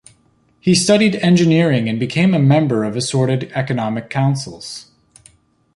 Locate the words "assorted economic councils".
2.95-4.87